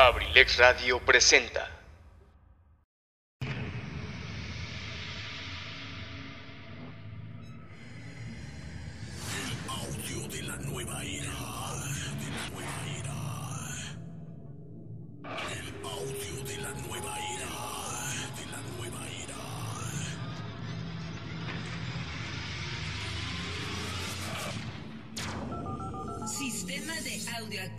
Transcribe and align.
Abrilex 0.00 0.58
Radio 0.58 1.00
presenta. 1.00 1.68
El 3.40 3.48
audio 9.68 10.28
de 10.28 10.42
la 10.44 10.56
nueva 10.58 11.02
era. 11.02 11.17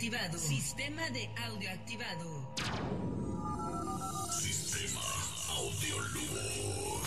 Activado. 0.00 0.38
Sistema 0.38 1.10
de 1.10 1.28
audio 1.46 1.70
activado. 1.70 2.54
Sistema 4.32 5.02
Audio 5.50 6.00
Lugo. 6.14 7.02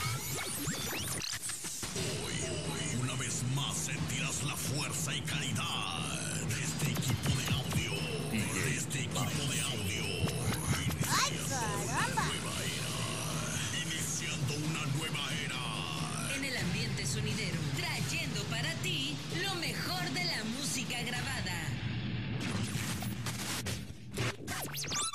Hoy, 1.95 2.35
hoy, 2.53 3.01
una 3.01 3.15
vez 3.15 3.41
más 3.55 3.75
sentirás 3.75 4.43
la 4.43 4.55
fuerza 4.55 5.11
y 5.15 5.21
calidad 5.21 6.01
de 6.47 6.63
este 6.63 6.91
equipo 6.91 7.29
de 7.29 7.45
audio. 7.55 7.93
De 8.29 8.77
este 8.77 8.99
equipo 8.99 9.21
de 9.23 9.61
audio. 9.73 10.05
Iniciando 10.85 11.65
una 11.89 12.05
nueva 12.13 12.53
era. 12.77 12.93
Iniciando 13.81 14.53
una 14.69 14.85
nueva 14.97 15.23
era. 15.43 16.35
En 16.37 16.45
el 16.45 16.57
ambiente 16.57 17.07
sonidero. 17.07 17.57
Trayendo 17.75 18.43
para 18.51 18.71
ti 18.83 19.17
lo 19.43 19.55
mejor 19.55 20.11
de 20.11 20.25
la 20.25 20.43
música 20.43 21.01
grabada. 21.01 21.52
you 24.65 25.12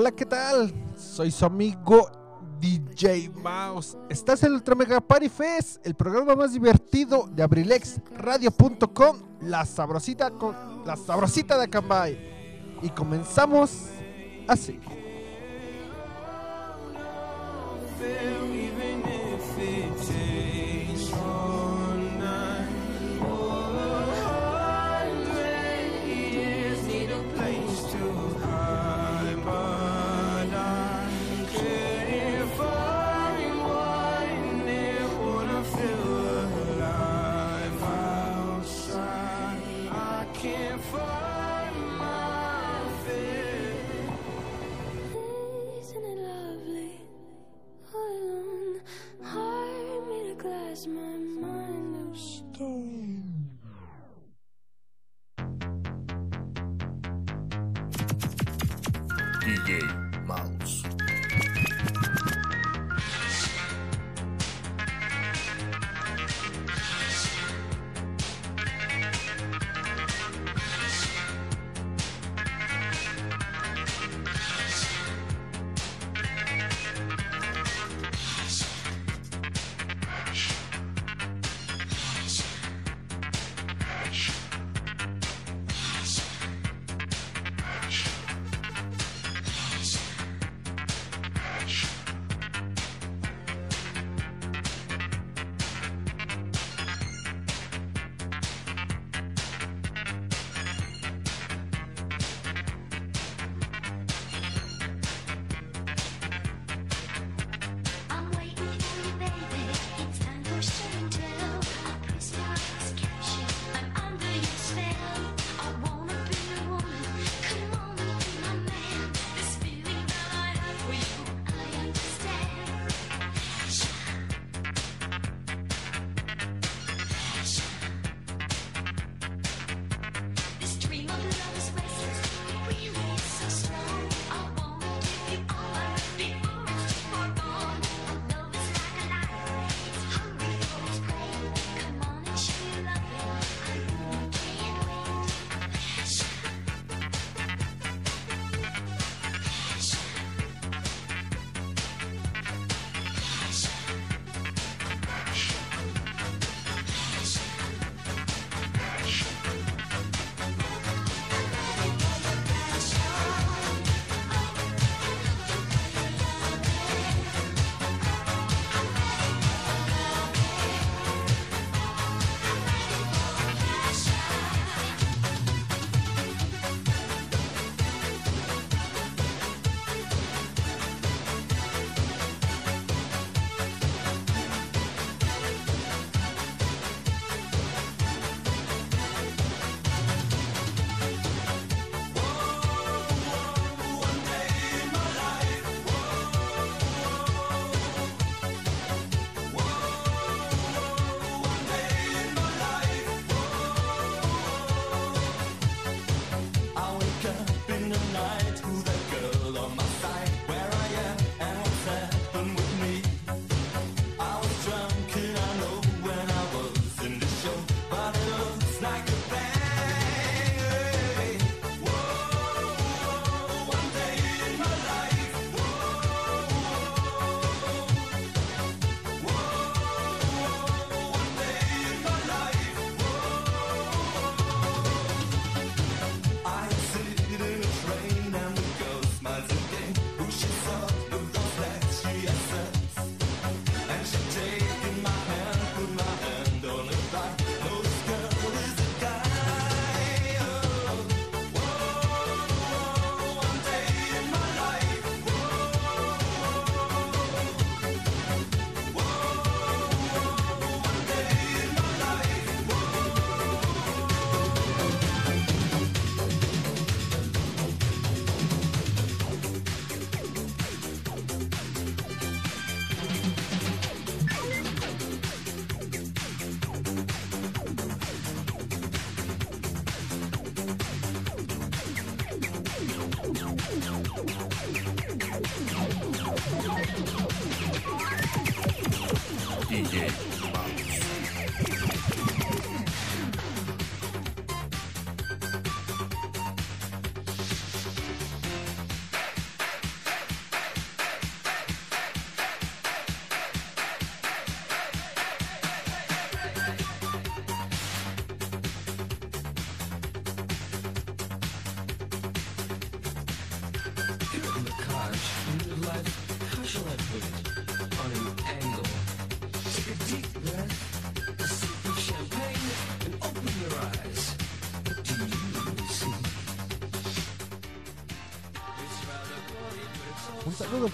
Hola, 0.00 0.12
¿qué 0.12 0.24
tal? 0.26 0.72
Soy 0.96 1.32
su 1.32 1.44
amigo 1.44 2.08
DJ 2.60 3.30
Mouse. 3.30 3.98
Estás 4.08 4.44
en 4.44 4.52
Ultra 4.52 4.76
Mega 4.76 5.00
Party 5.00 5.28
Fest, 5.28 5.84
el 5.84 5.96
programa 5.96 6.36
más 6.36 6.52
divertido 6.52 7.28
de 7.32 7.42
abrilexradio.com, 7.42 9.16
la 9.40 9.66
sabrosita 9.66 10.30
con 10.30 10.54
la 10.86 10.94
sabrosita 10.94 11.58
de 11.58 11.64
Acambay. 11.64 12.78
Y 12.80 12.90
comenzamos 12.90 13.88
así. 14.46 14.78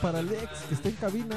Para 0.00 0.21
Alex 0.21 0.50
que 0.69 0.75
está 0.75 0.88
en 0.88 0.95
cabina. 0.95 1.37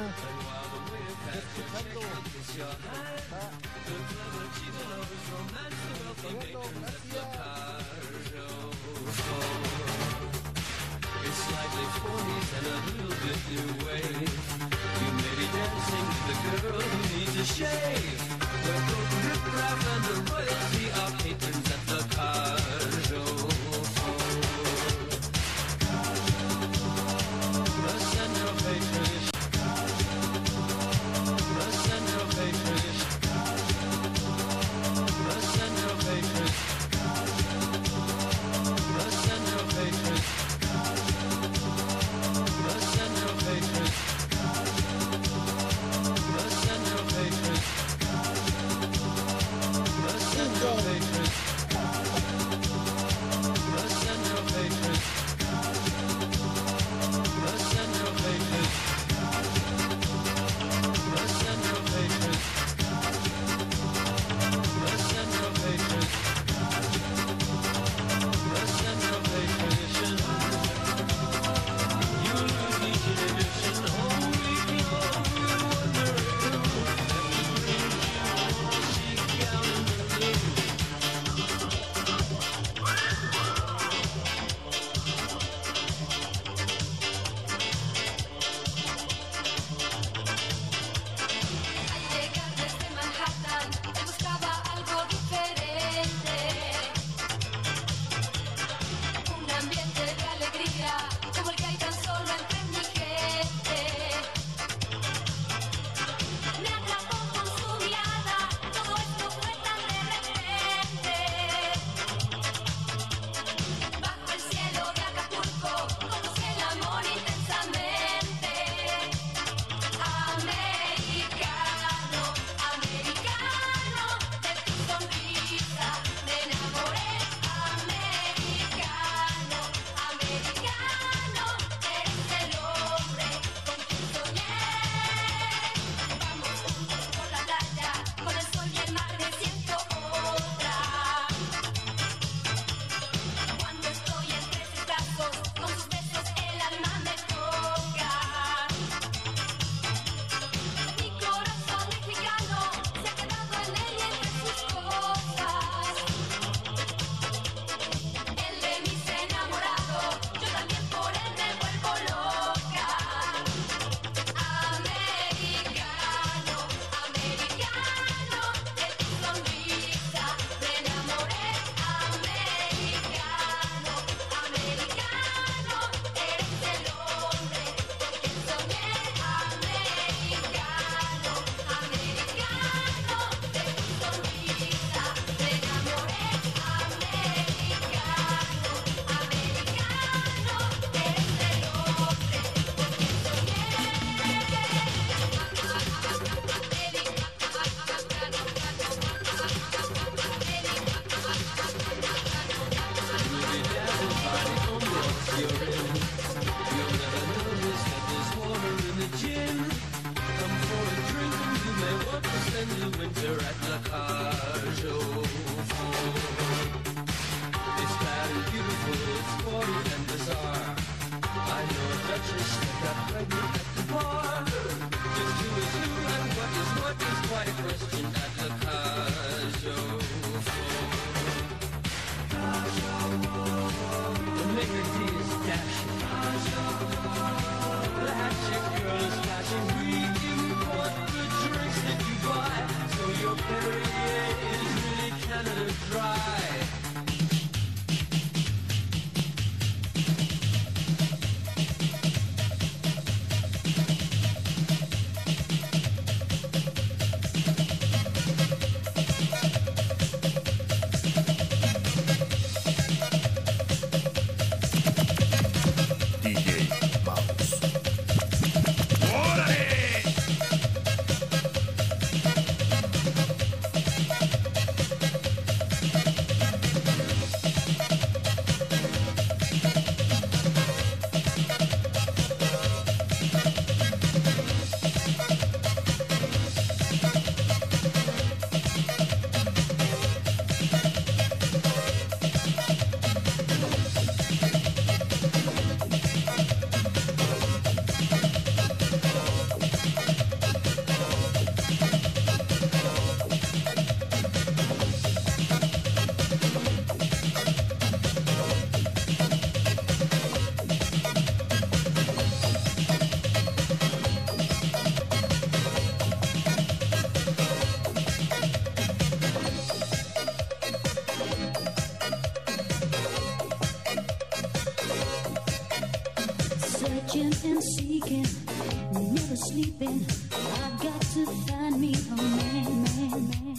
sleeping. 329.37 330.05
I 330.31 330.83
got 330.83 331.01
to 331.01 331.25
find 331.25 331.79
me 331.79 331.93
a 331.93 332.15
man, 332.15 332.83
man, 332.83 333.29
man. 333.29 333.56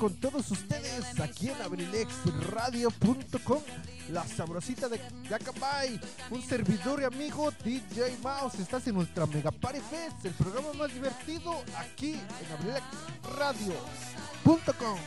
con 0.00 0.14
todos 0.14 0.50
ustedes 0.50 1.20
aquí 1.20 1.50
en 1.50 1.60
abrilexradio.com. 1.60 3.60
La 4.08 4.26
sabrosita 4.26 4.88
de 4.88 4.98
Yacabay, 5.28 6.00
un 6.30 6.40
servidor 6.40 7.02
y 7.02 7.04
amigo 7.04 7.50
DJ 7.62 8.16
Mouse. 8.22 8.60
Estás 8.60 8.86
en 8.86 8.96
Ultra 8.96 9.26
Mega 9.26 9.50
Party 9.50 9.80
Fest, 9.80 10.24
el 10.24 10.32
programa 10.32 10.72
más 10.72 10.94
divertido 10.94 11.62
aquí 11.76 12.14
en 12.14 12.50
abrilexradio.com. 12.50 14.98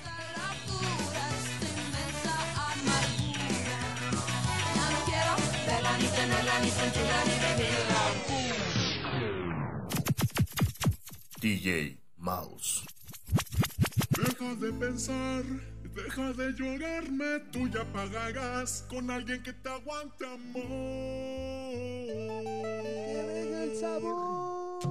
DJ 11.42 11.98
Mouse. 12.18 12.93
Deja 14.44 14.56
de 14.56 14.74
pensar, 14.74 15.44
deja 15.96 16.34
de 16.34 16.52
llorarme, 16.52 17.40
tú 17.54 17.66
ya 17.70 17.86
pagarás 17.94 18.86
con 18.90 19.10
alguien 19.10 19.42
que 19.42 19.54
te 19.54 19.70
aguante 19.70 20.26
amor. 20.26 20.66
Que 23.06 23.64
el 23.64 23.76
sabor. 23.78 24.84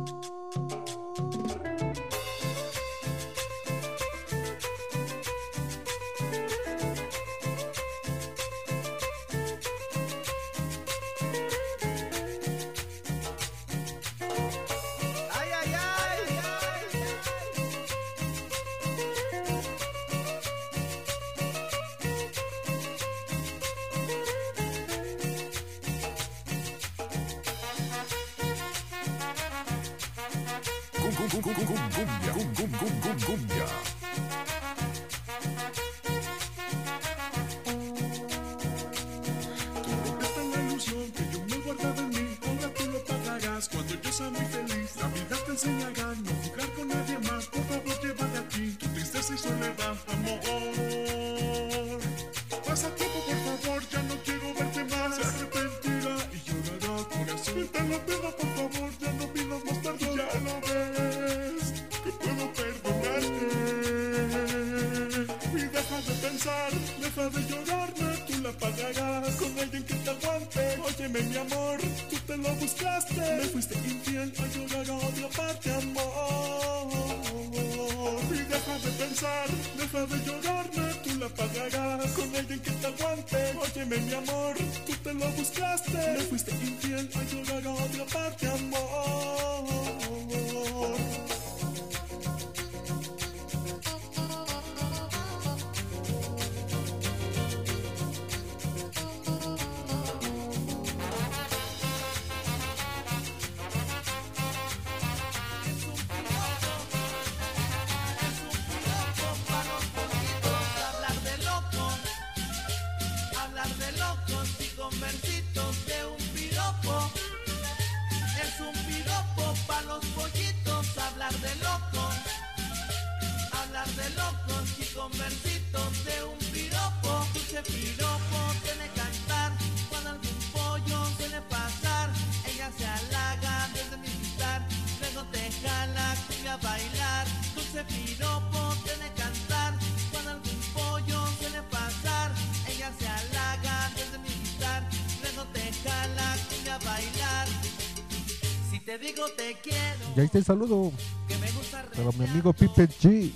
Y 150.17 150.21
ahí 150.21 150.31
el 150.33 150.45
saludo. 150.45 150.93
Que 151.29 151.37
me 151.39 151.51
gusta 151.53 151.85
Para 151.97 152.13
mi 152.13 152.25
amigo 152.27 152.53
Pipe 152.53 152.89
G. 152.89 153.33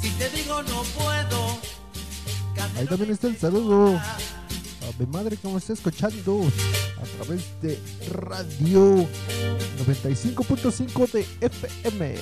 Si 0.00 0.10
te 0.10 0.30
digo 0.30 0.62
no 0.62 0.82
puedo. 0.82 1.58
Ahí 2.76 2.86
también 2.86 3.10
está 3.10 3.26
el 3.28 3.36
saludo. 3.36 3.96
A 3.96 4.98
mi 4.98 5.06
madre 5.06 5.36
que 5.36 5.48
me 5.48 5.58
está 5.58 5.72
escuchando. 5.72 6.42
A 6.98 7.02
través 7.16 7.44
de 7.62 7.78
Radio 8.10 9.06
95.5 9.86 11.10
de 11.10 11.26
FM. 11.40 12.14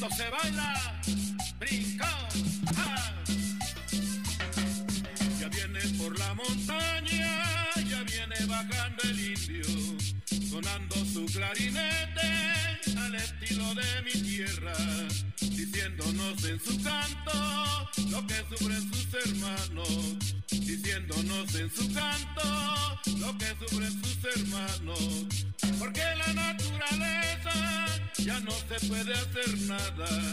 esto 0.00 0.16
se 0.16 0.30
baila. 0.30 0.79
together. 29.96 30.29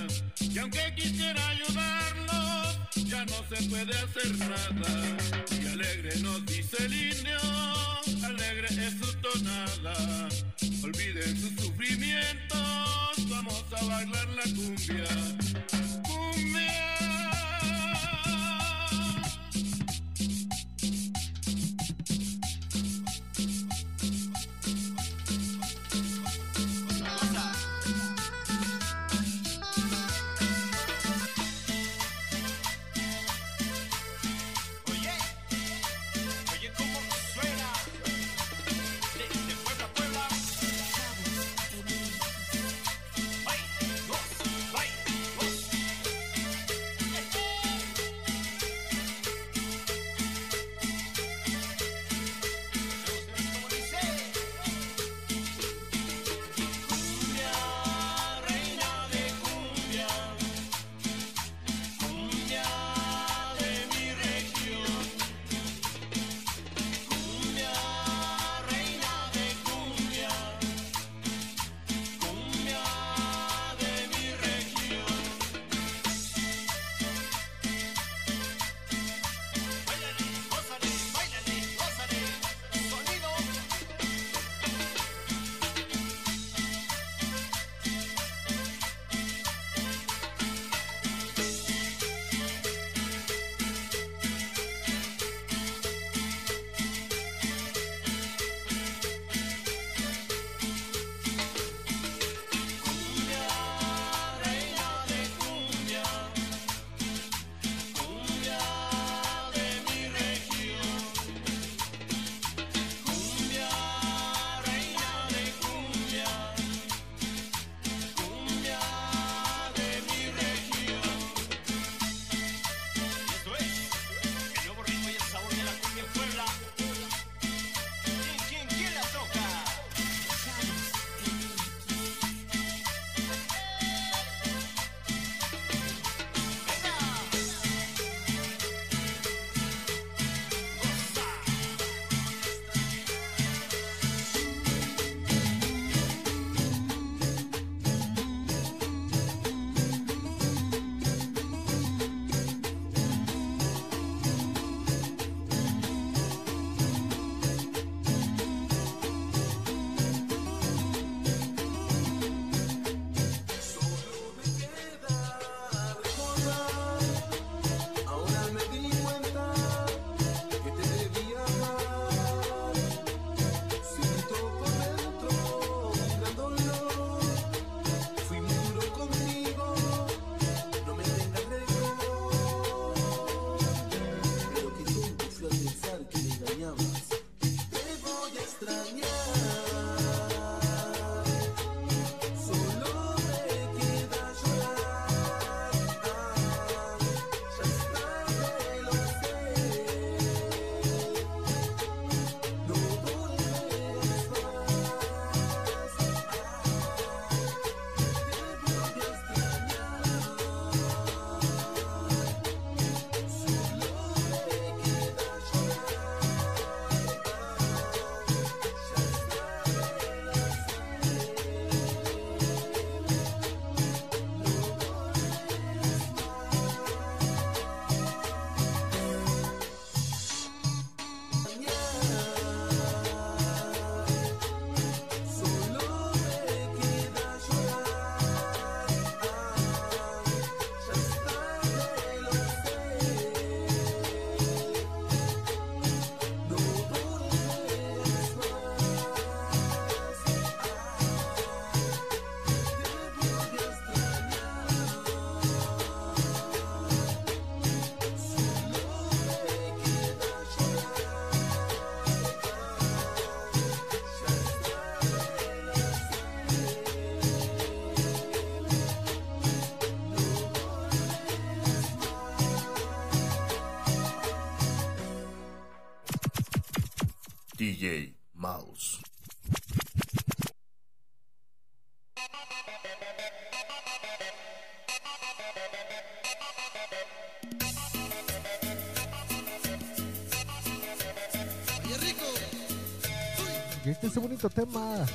Ese 294.07 294.19
bonito 294.19 294.49
tema. 294.49 295.05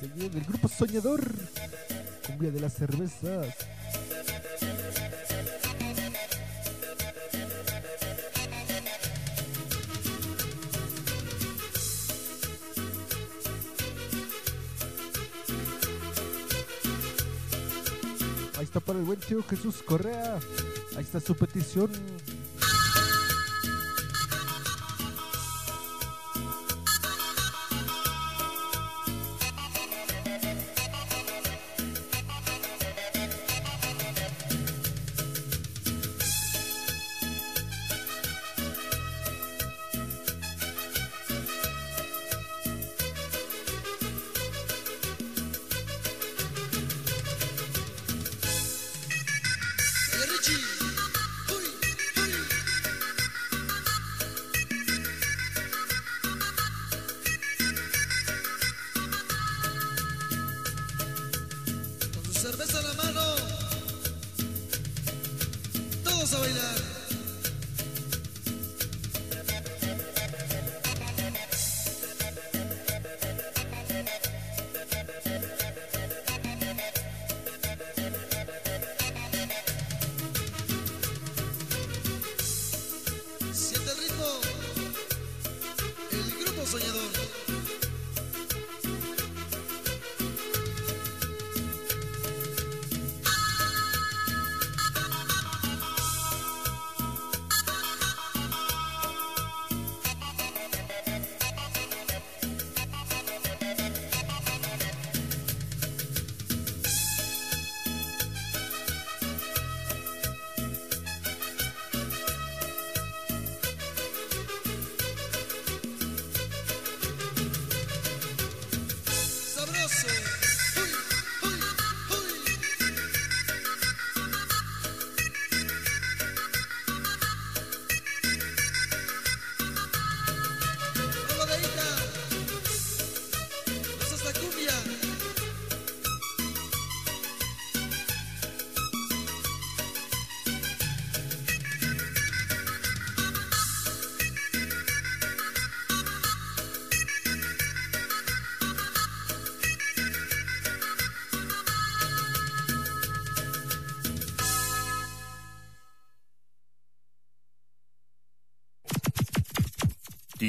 Seguido 0.00 0.28
del 0.30 0.44
grupo 0.44 0.68
Soñador. 0.68 1.20
Cumbia 2.26 2.50
de 2.50 2.60
las 2.60 2.72
cervezas. 2.74 3.54
Ahí 18.56 18.64
está 18.64 18.80
para 18.80 18.98
el 18.98 19.04
buen 19.04 19.20
tío 19.20 19.42
Jesús 19.42 19.82
Correa. 19.82 20.38
Ahí 20.96 21.02
está 21.02 21.20
su 21.20 21.36
petición. 21.36 21.90
Cerveza 62.44 62.78
en 62.78 62.88
la 62.88 62.92
mano. 62.92 63.22
Todos 66.04 66.34
a 66.34 66.38
bailar. 66.40 66.93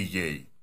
DJ 0.05 0.45
Mouse. 0.45 0.54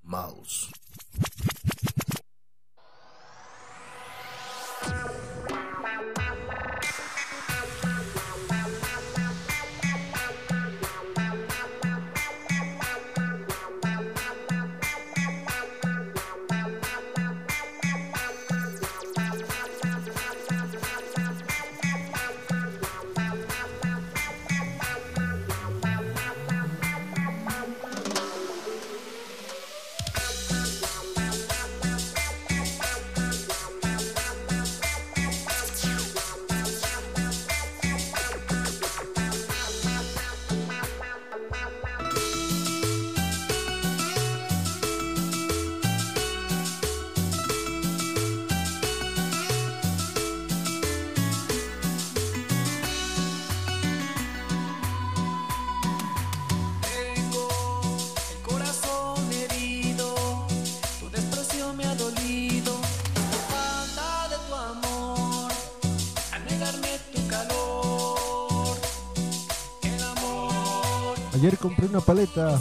Ayer 71.43 71.59
compré 71.59 71.87
una 71.87 72.01
paleta 72.01 72.57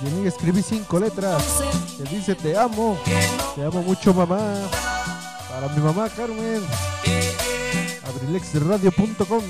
y 0.00 0.06
en 0.06 0.18
ella 0.20 0.28
escribí 0.28 0.62
cinco 0.62 1.00
letras. 1.00 1.42
Que 1.96 2.04
dice 2.04 2.36
te 2.36 2.56
amo, 2.56 2.96
te 3.56 3.64
amo 3.64 3.82
mucho 3.82 4.14
mamá. 4.14 4.38
Para 5.50 5.66
mi 5.66 5.80
mamá 5.82 6.08
Carmen. 6.08 6.62
Abrilexradio.com 8.06 9.42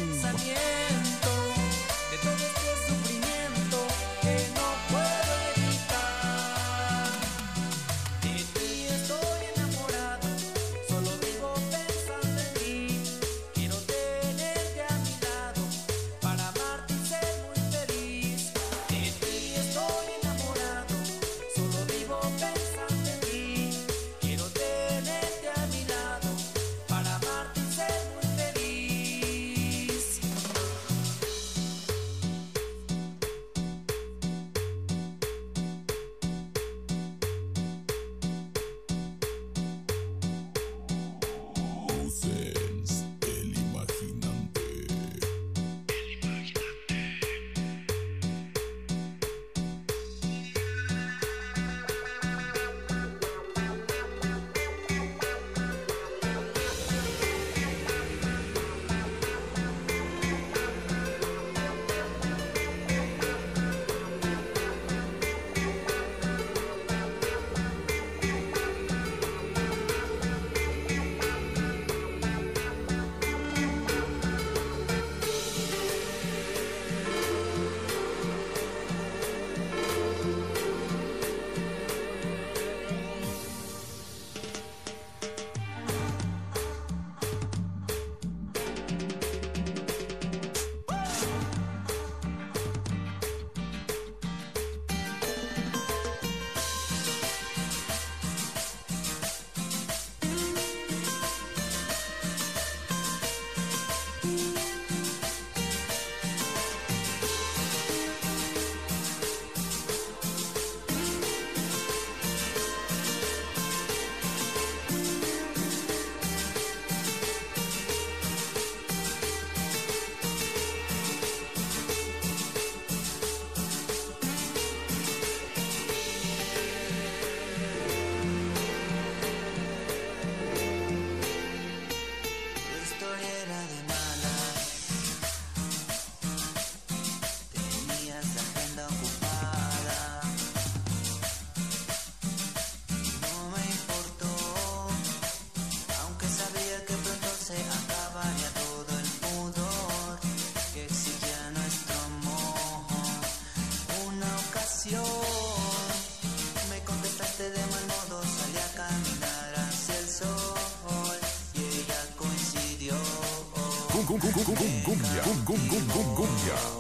Cumbia. 164.19 165.23
Cumbia. 165.45 166.78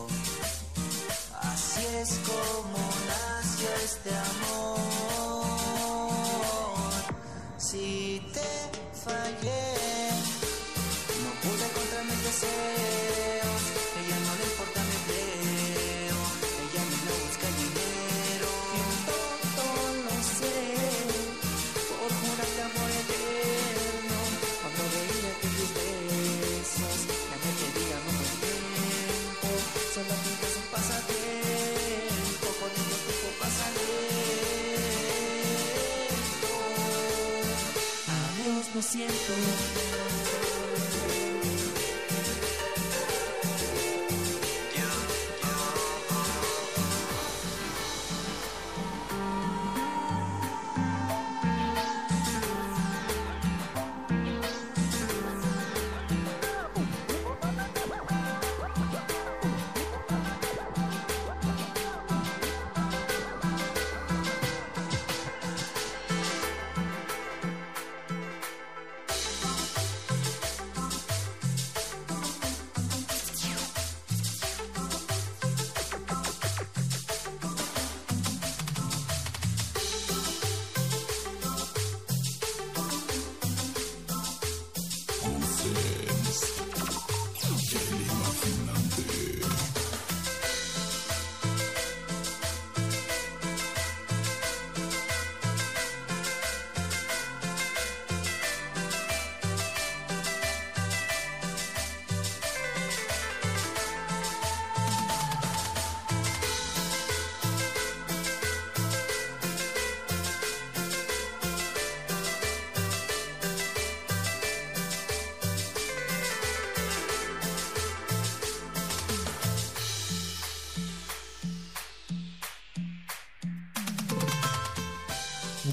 siento. 38.90 39.77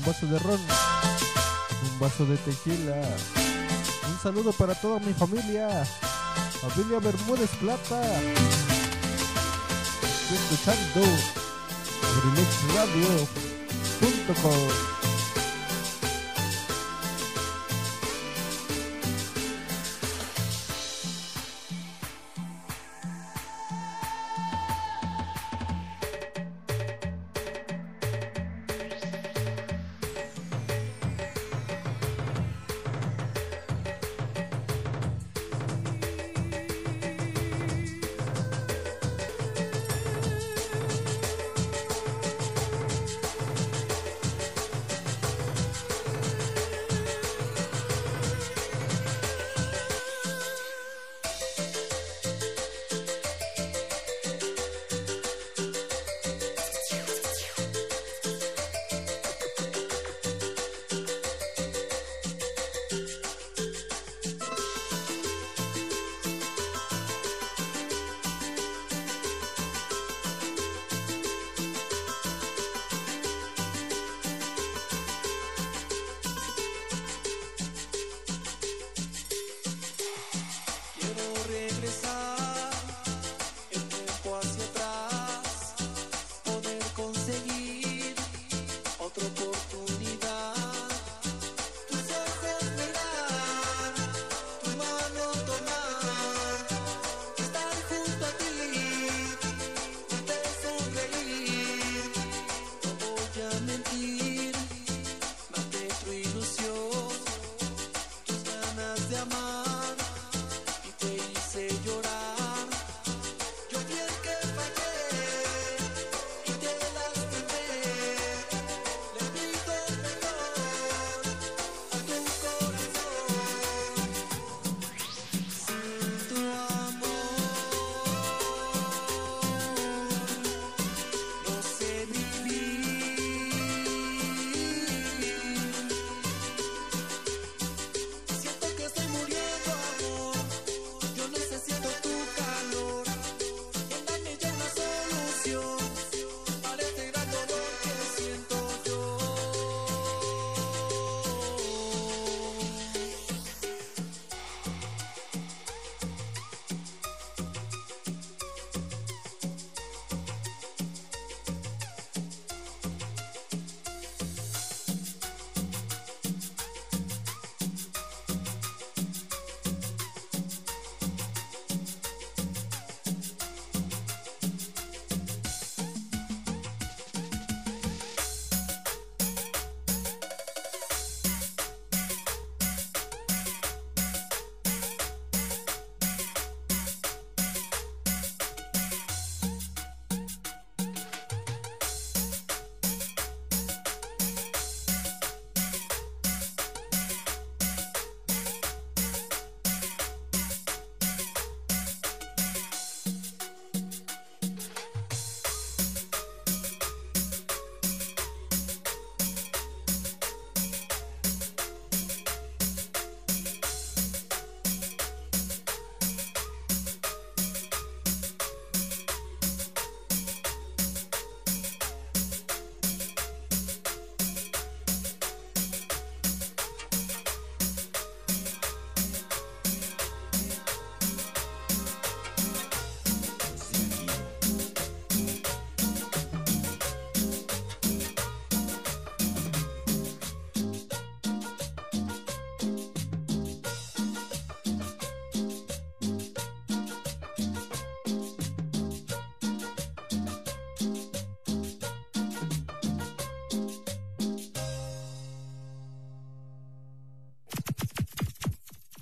Un 0.05 0.13
vaso 0.13 0.27
de 0.27 0.37
ron, 0.37 0.61
un 0.61 1.99
vaso 1.99 2.27
de 2.27 2.37
tequila. 2.37 3.01
Un 4.07 4.19
saludo 4.21 4.53
para 4.53 4.75
toda 4.75 4.99
mi 4.99 5.13
familia, 5.13 5.83
familia 6.61 6.99
Bermúdez 6.99 7.49
Plata. 7.59 8.03
Estoy 10.29 10.37
escuchando 10.37 11.01
abrilexradio.com 12.19 15.04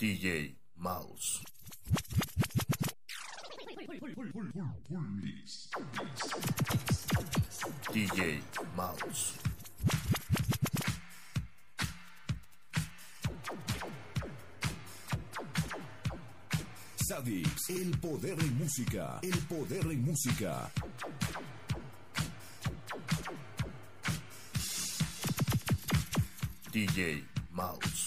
DJ 0.03 0.53
Mouse. 0.75 1.41
DJ 7.93 8.41
Mouse. 8.75 9.39
Sadix, 17.07 17.69
el 17.69 17.97
poder 18.01 18.37
en 18.41 18.57
música, 18.57 19.19
el 19.21 19.39
poder 19.47 19.85
en 19.85 20.03
música. 20.03 20.69
DJ 26.73 27.23
Mouse. 27.51 28.02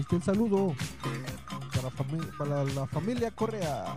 Está 0.00 0.16
el 0.16 0.22
saludo 0.22 0.74
para, 1.74 1.90
para 2.38 2.64
la 2.64 2.86
familia 2.86 3.30
Correa. 3.30 3.96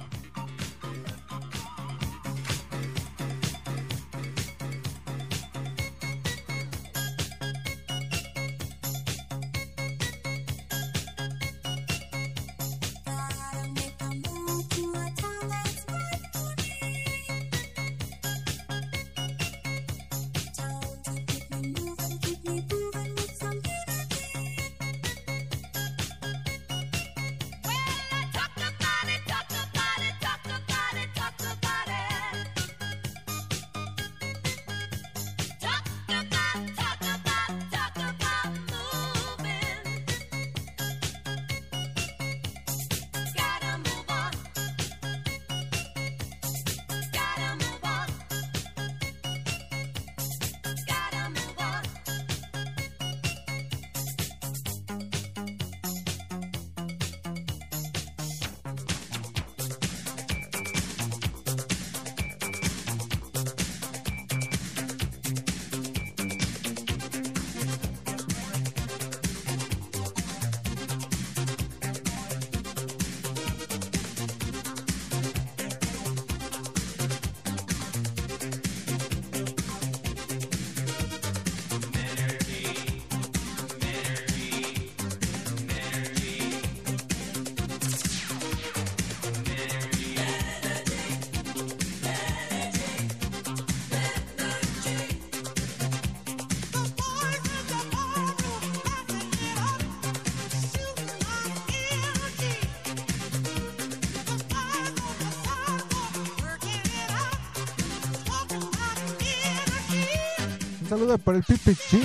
Para 111.18 111.38
el 111.38 111.44
Pipe 111.44 111.76
Chi 111.76 112.04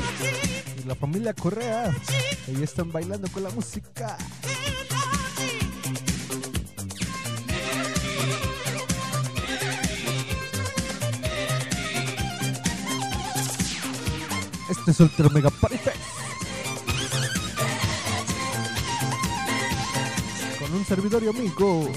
y 0.82 0.86
la 0.86 0.94
familia 0.94 1.32
Correa. 1.32 1.94
Ahí 2.46 2.62
están 2.62 2.92
bailando 2.92 3.28
con 3.28 3.42
la 3.42 3.50
música. 3.50 4.16
Este 14.70 14.90
es 14.90 15.00
Ultra 15.00 15.28
Mega 15.30 15.50
Party. 15.50 15.78
Con 20.58 20.74
un 20.74 20.84
servidor 20.84 21.22
y 21.22 21.28
amigo. 21.28 21.90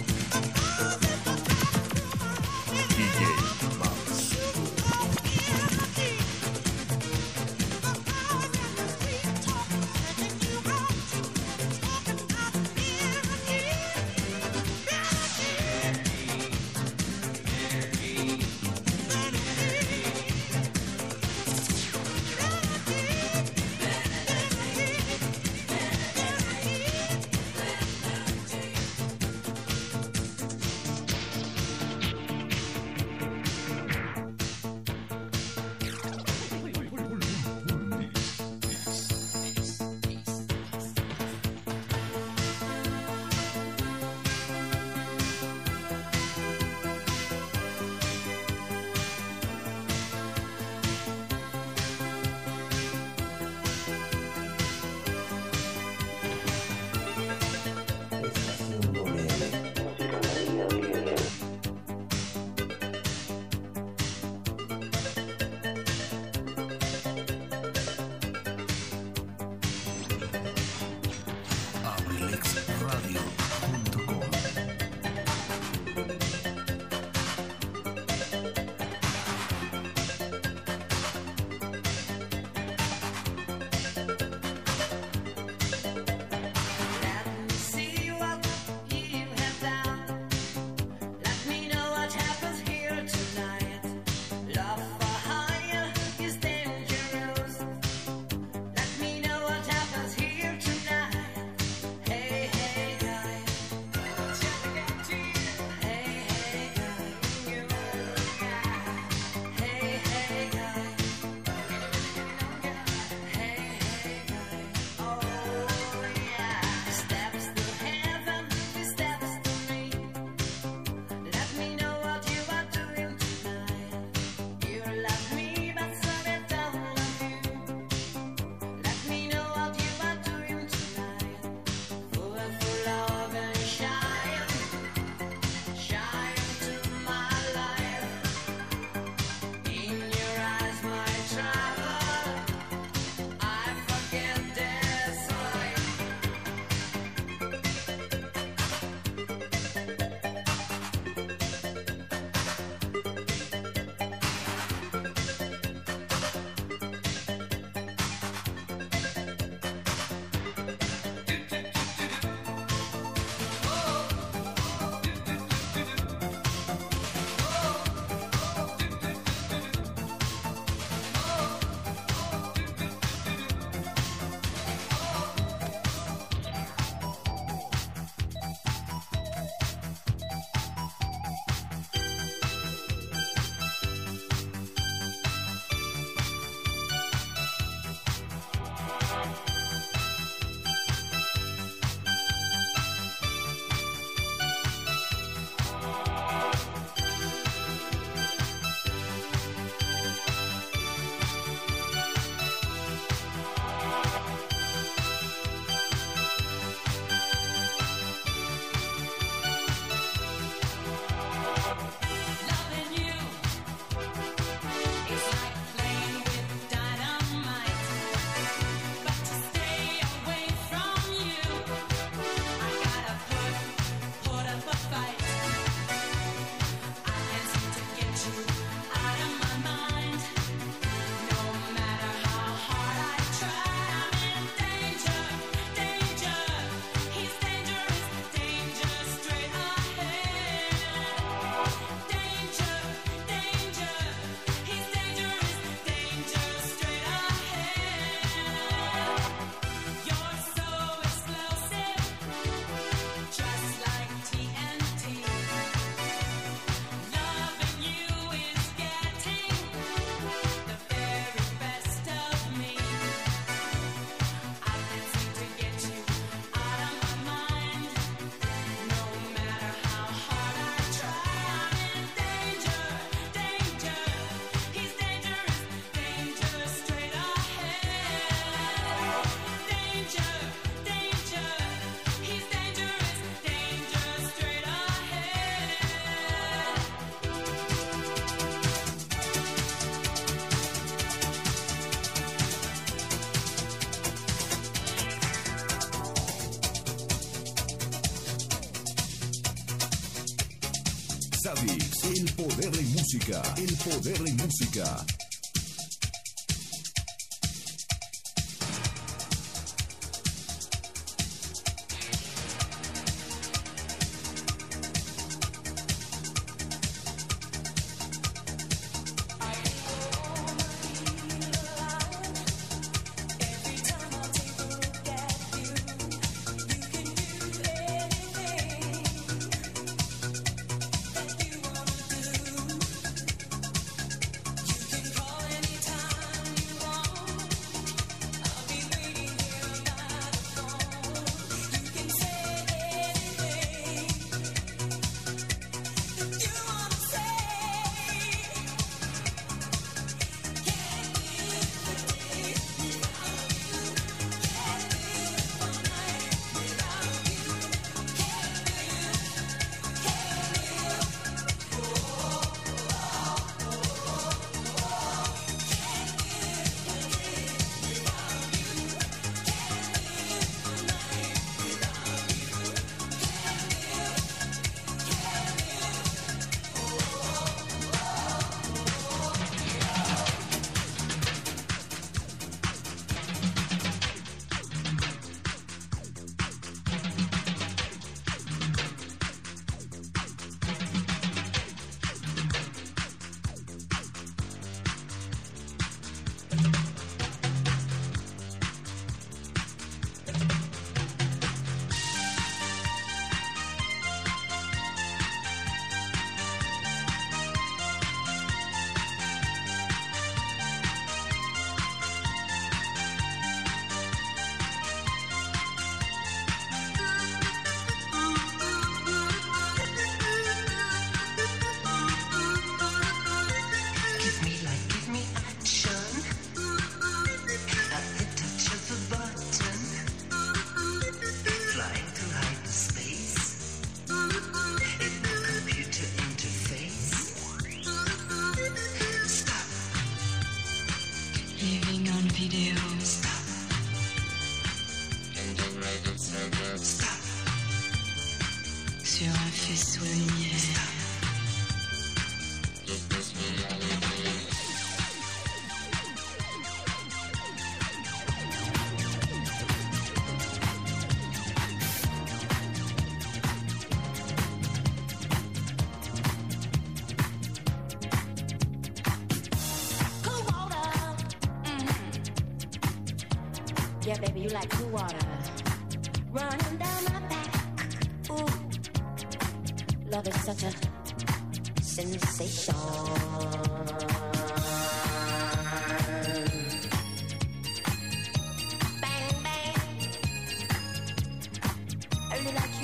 El 301.54 302.34
poder 302.36 302.72
de 302.72 302.82
música. 302.82 303.42
El 303.58 303.76
poder 303.76 304.24
de 304.24 304.32
música. 304.42 305.06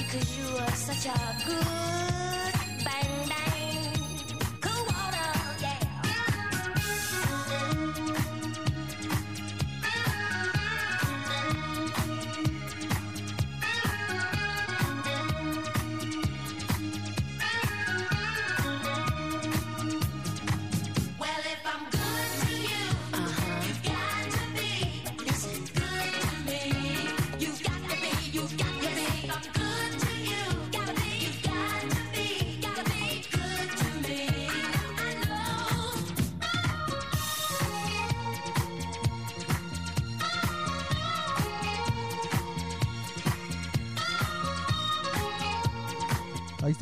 Cause 0.10 0.38
you 0.38 0.58
are 0.58 0.72
such 0.72 1.05
a 1.05 1.38
good 1.45 2.37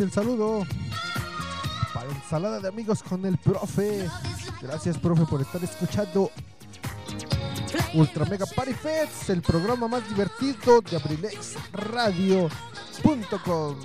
el 0.05 0.11
saludo 0.11 0.65
para 1.93 2.09
ensalada 2.11 2.59
de 2.59 2.67
amigos 2.67 3.01
con 3.01 3.25
el 3.25 3.39
profe. 3.39 4.07
Gracias, 4.61 4.99
profe, 4.99 5.25
por 5.25 5.41
estar 5.41 5.63
escuchando 5.63 6.29
Ultra 7.95 8.25
Mega 8.25 8.45
Party 8.45 8.73
Fest, 8.73 9.31
el 9.31 9.41
programa 9.41 9.87
más 9.87 10.07
divertido 10.07 10.81
de 10.81 10.97
abrilexradio.com. 10.97 13.77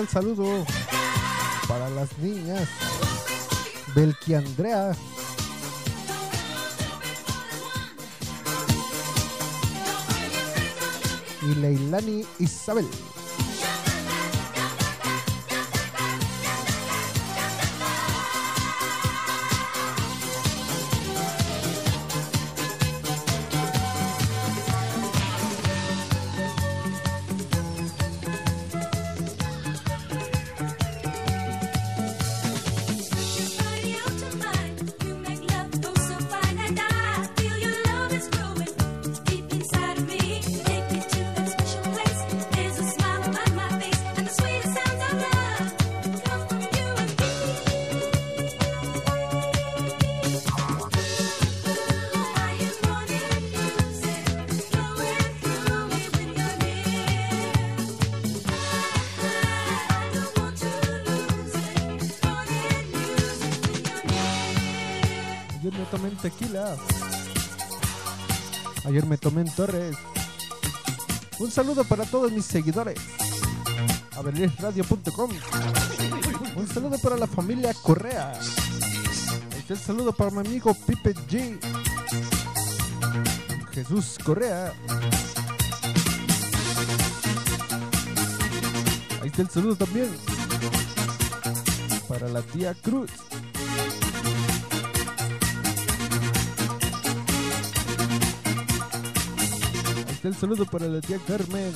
el 0.00 0.08
saludo 0.08 0.64
para 1.66 1.88
las 1.90 2.16
niñas. 2.18 2.68
Belki 3.94 4.34
Andrea. 4.34 4.94
Y 11.42 11.54
Leilani 11.54 12.26
Isabel. 12.38 12.86
Ayer 68.84 69.06
me 69.06 69.16
tomé 69.16 69.40
en 69.40 69.54
Torres. 69.54 69.96
Un 71.38 71.50
saludo 71.50 71.82
para 71.84 72.04
todos 72.04 72.30
mis 72.30 72.44
seguidores. 72.44 72.98
Abrilesradio.com. 74.16 75.30
Un 76.56 76.68
saludo 76.68 76.98
para 76.98 77.16
la 77.16 77.26
familia 77.26 77.72
Correa. 77.82 78.38
El 79.68 79.78
saludo 79.78 80.12
para 80.12 80.30
mi 80.30 80.38
amigo 80.38 80.74
Pipe 80.74 81.14
G. 81.14 81.58
Jesús 83.72 84.18
Correa. 84.22 84.72
Ahí 89.22 89.28
está 89.28 89.42
el 89.42 89.50
saludo 89.50 89.76
también 89.76 90.10
para 92.08 92.28
la 92.28 92.42
tía 92.42 92.74
Cruz. 92.74 93.10
El 100.26 100.34
saludo 100.34 100.66
para 100.66 100.86
la 100.88 101.00
tía 101.00 101.18
Carmen. 101.26 101.72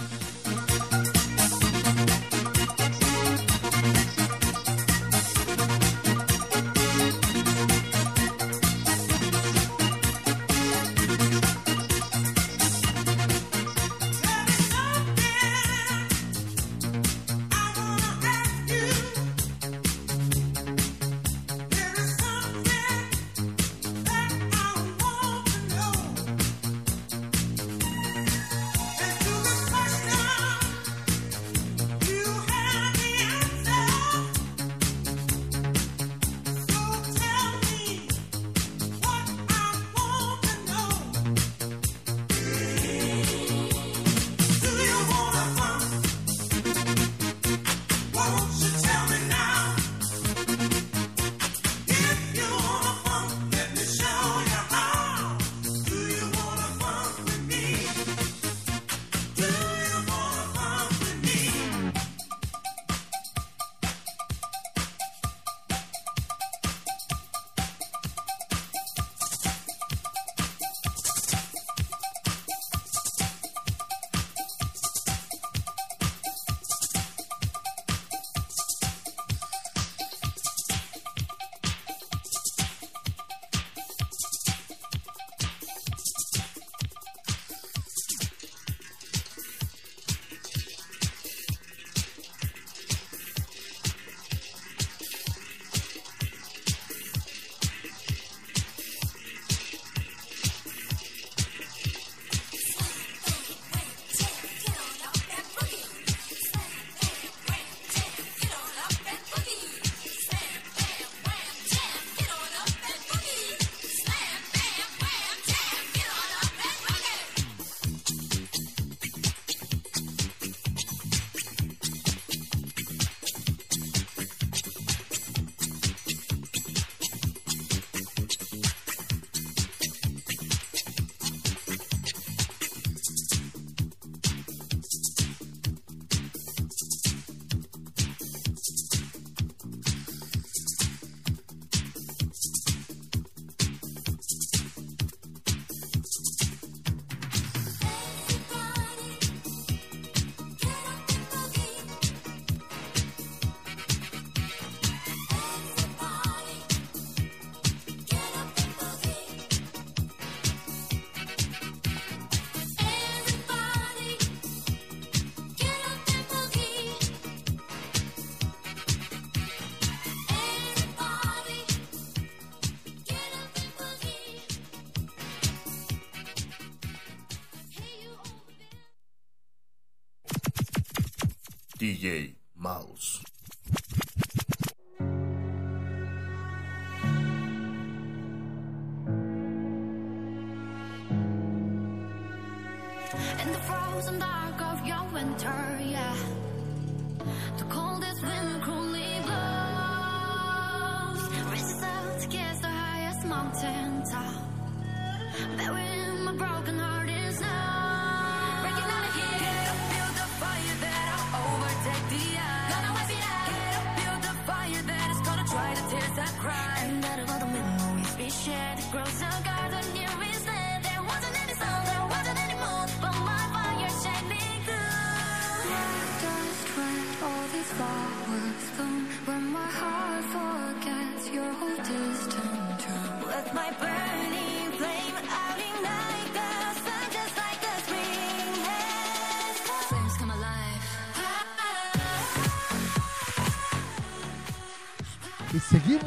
DJ 181.91 182.40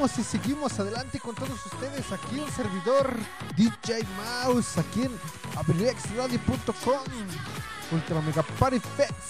y 0.03 0.23
seguimos 0.23 0.77
adelante 0.81 1.17
con 1.17 1.33
todos 1.33 1.65
ustedes 1.65 2.11
aquí 2.11 2.37
en 2.37 2.51
servidor 2.51 3.15
DJ 3.55 4.05
Mouse, 4.17 4.77
aquí 4.77 5.03
en 5.03 5.17
abrilexradio.com, 5.55 6.99
Ultra 7.89 8.21
Mega 8.21 8.43
Party 8.59 8.81
Fest. 8.97 9.22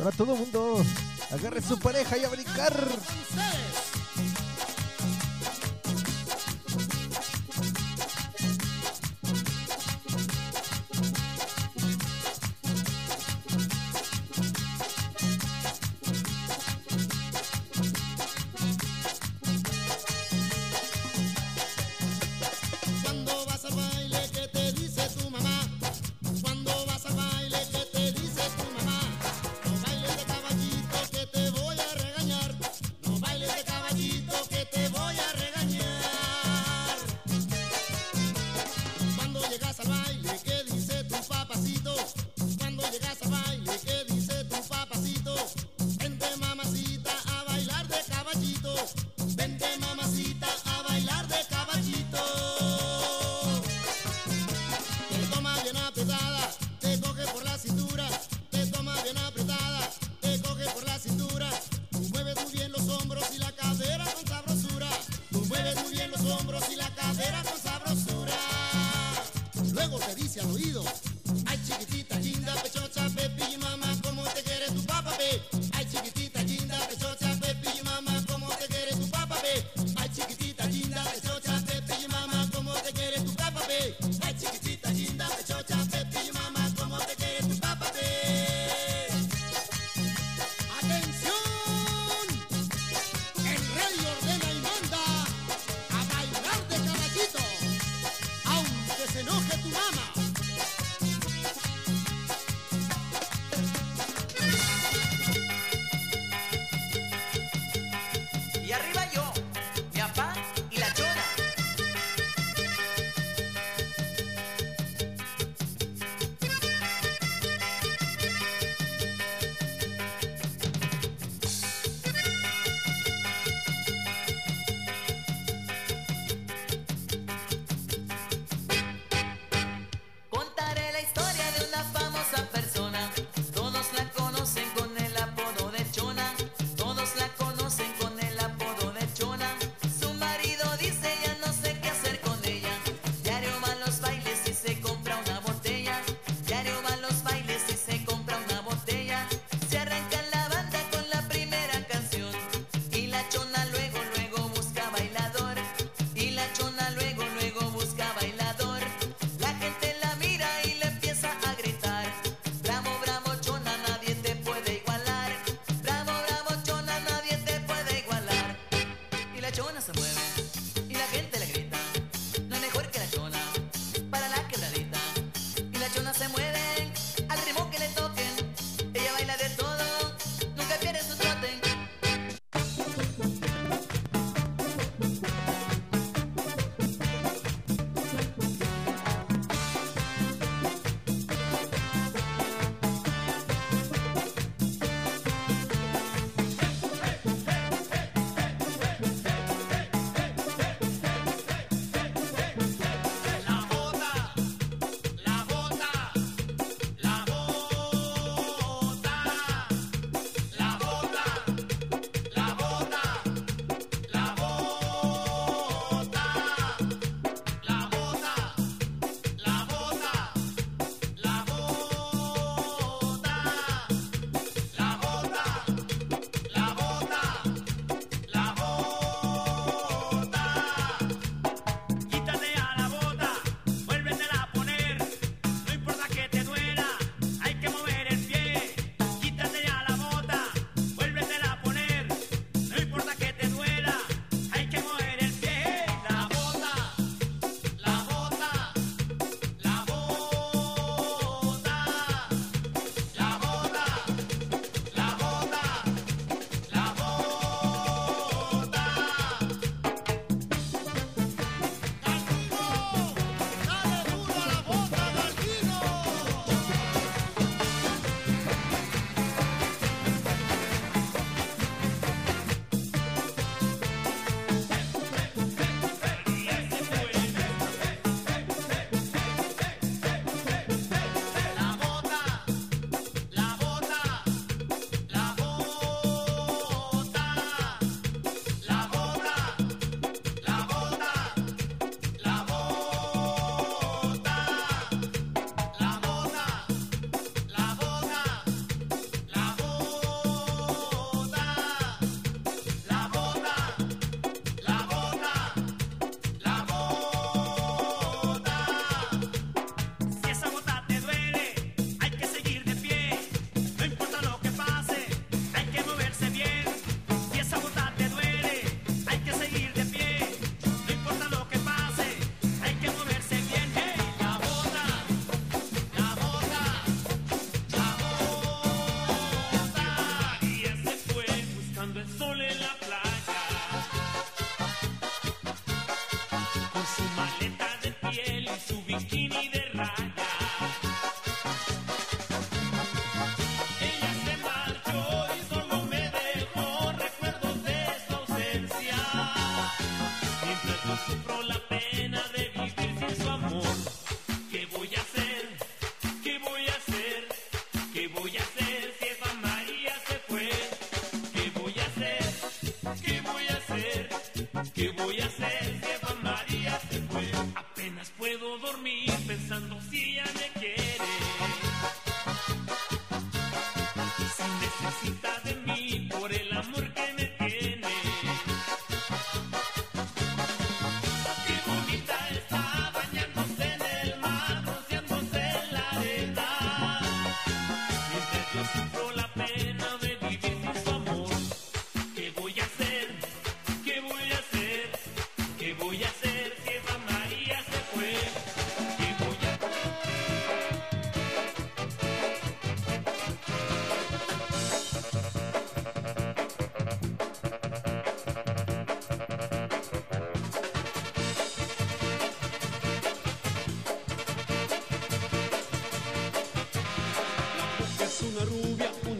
Ahora 0.00 0.16
todo 0.16 0.34
mundo 0.34 0.82
agarre 1.30 1.60
su 1.60 1.78
pareja 1.78 2.16
y 2.16 2.24
a 2.24 2.30
brincar. 2.30 2.72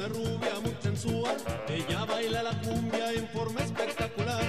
una 0.00 0.08
rubia 0.08 0.60
muy 0.62 0.74
sensual, 0.80 1.36
ella 1.68 2.06
baila 2.06 2.42
la 2.42 2.58
cumbia 2.62 3.12
en 3.12 3.28
forma 3.28 3.60
espectacular. 3.60 4.42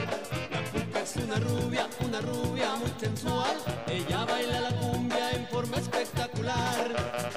La 0.49 0.64
cuca 0.72 1.02
es 1.02 1.15
una 1.18 1.36
rubia, 1.40 1.90
una 1.99 2.22
rubia 2.22 2.76
muy 2.78 2.91
sensual, 2.98 3.57
ella 3.88 4.23
baila 4.23 4.61
la 4.61 4.69
cumbia 4.69 5.32
en 5.32 5.45
forma 5.48 5.78
espectacular. 5.78 7.31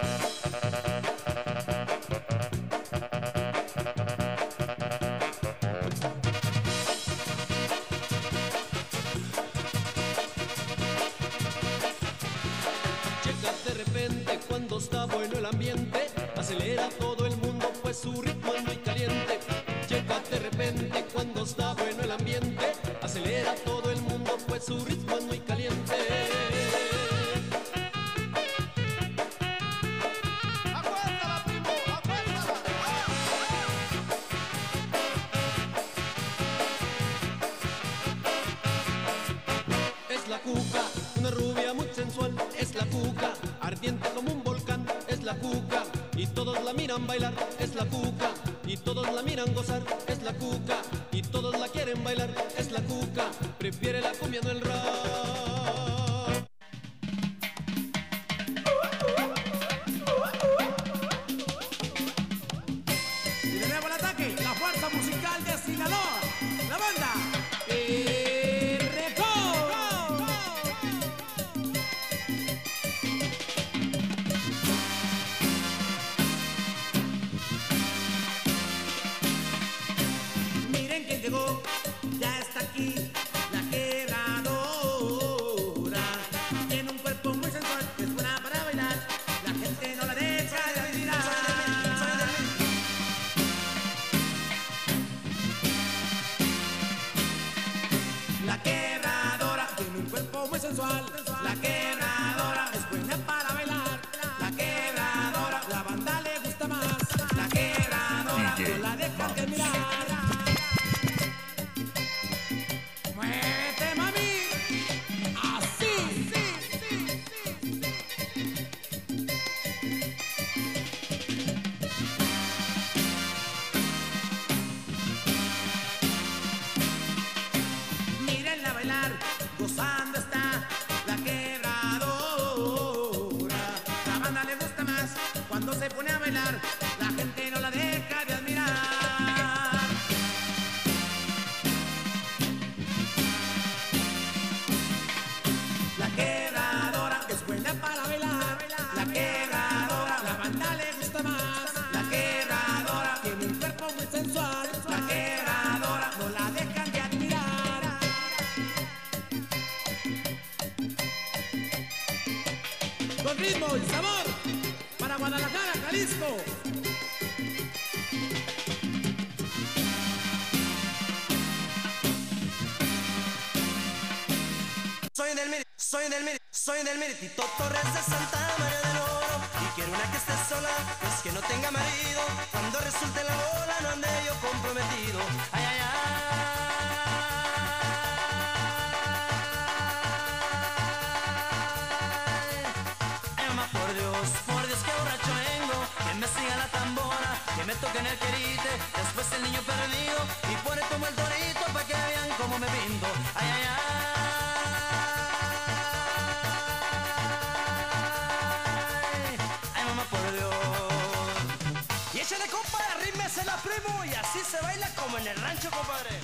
como 215.05 215.19
en 215.19 215.27
el 215.27 215.37
rancho, 215.37 215.71
compadre. 215.71 216.19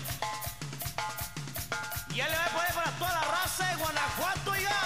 Y 2.15 2.20
él 2.20 2.31
le 2.31 2.36
va 2.36 2.44
a 2.44 2.48
poner 2.48 2.74
para 2.74 2.90
toda 2.93 3.12
la 3.12 3.20
raza 3.20 3.66
de 3.66 3.77
Guanajuato, 3.77 4.57
ya. 4.57 4.81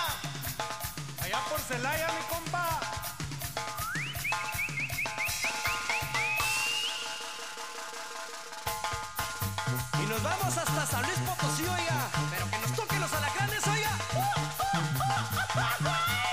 Allá 1.22 1.38
por 1.48 1.60
Celaya, 1.60 2.08
mi 2.08 2.34
compa. 2.34 2.80
Y 10.02 10.06
nos 10.06 10.22
vamos 10.22 10.58
hasta 10.58 10.86
San 10.86 11.02
Luis 11.02 11.18
Potosí, 11.20 11.62
oiga. 11.62 12.08
Pero 12.30 12.50
que 12.50 12.58
nos 12.58 12.72
toquen 12.72 13.00
los 13.00 13.12
alacranes, 13.12 13.66
oiga. 13.66 13.90
¡Uh, 14.14 14.18
uh, 14.18 14.88
uh, 15.88 16.23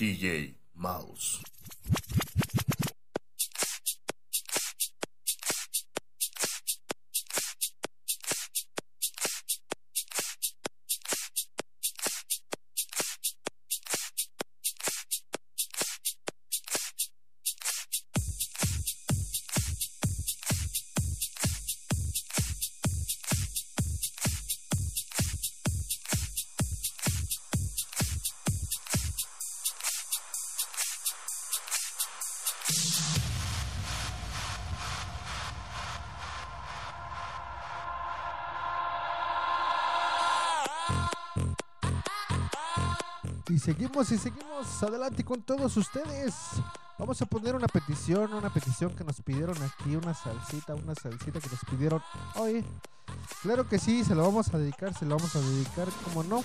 DJ. 0.00 0.59
seguimos 43.60 44.10
y 44.10 44.18
seguimos 44.18 44.82
adelante 44.82 45.24
con 45.24 45.42
todos 45.42 45.76
ustedes. 45.76 46.34
Vamos 46.98 47.20
a 47.22 47.26
poner 47.26 47.54
una 47.54 47.68
petición, 47.68 48.32
una 48.32 48.52
petición 48.52 48.94
que 48.96 49.04
nos 49.04 49.20
pidieron 49.20 49.56
aquí, 49.62 49.96
una 49.96 50.14
salsita, 50.14 50.74
una 50.74 50.94
salsita 50.94 51.40
que 51.40 51.48
nos 51.48 51.64
pidieron 51.70 52.02
hoy. 52.36 52.64
Claro 53.42 53.68
que 53.68 53.78
sí, 53.78 54.04
se 54.04 54.14
la 54.14 54.22
vamos 54.22 54.52
a 54.52 54.58
dedicar, 54.58 54.94
se 54.94 55.04
la 55.04 55.14
vamos 55.14 55.34
a 55.36 55.40
dedicar, 55.40 55.88
como 56.04 56.22
no. 56.22 56.42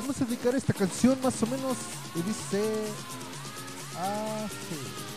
Vamos 0.00 0.20
a 0.20 0.24
dedicar 0.24 0.54
esta 0.54 0.72
canción 0.72 1.20
más 1.22 1.42
o 1.42 1.46
menos 1.46 1.76
y 2.14 2.22
dice 2.22 2.88
así. 3.96 5.09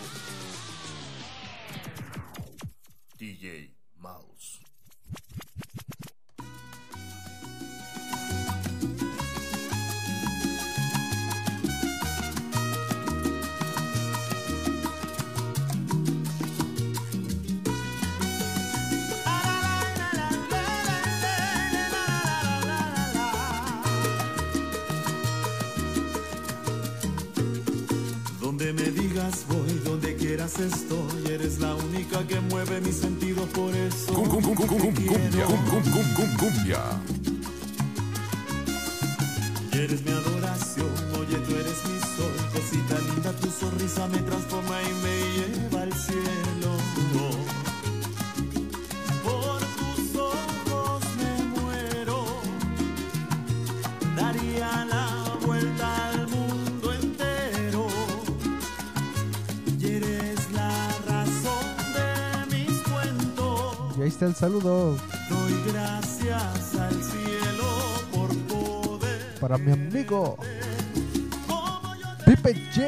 veras 30.43 30.59
estoy, 30.59 31.33
eres 31.33 31.59
la 31.59 31.73
única 31.75 32.25
que 32.27 32.39
mueve 32.39 32.81
mis 32.81 32.95
sentidos 32.95 33.47
por 33.49 33.73
eso. 33.73 34.13
Cumbia, 34.13 34.41
cumbia. 36.37 36.93
Saludos. 64.43 64.99
Doy 65.29 65.71
gracias 65.71 66.75
al 66.75 67.01
cielo 67.01 67.63
por 68.11 68.29
poder. 68.49 69.39
Para 69.39 69.57
mi 69.57 69.71
amigo. 69.71 70.37
Pipe 72.25 72.53
J. 72.75 72.83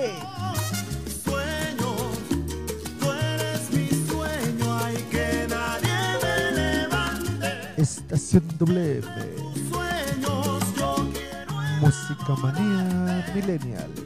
Estación 7.78 8.44
W. 8.58 9.02
Música 11.80 12.36
Manía 12.42 13.32
Millennial. 13.34 14.05